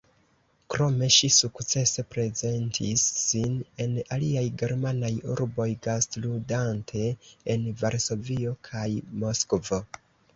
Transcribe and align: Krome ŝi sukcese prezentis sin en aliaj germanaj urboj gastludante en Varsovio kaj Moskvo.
Krome 0.73 1.07
ŝi 1.15 1.27
sukcese 1.33 2.03
prezentis 2.13 3.03
sin 3.23 3.59
en 3.85 3.93
aliaj 4.17 4.43
germanaj 4.61 5.11
urboj 5.35 5.67
gastludante 5.89 7.03
en 7.57 7.69
Varsovio 7.83 8.55
kaj 8.69 8.87
Moskvo. 9.25 9.81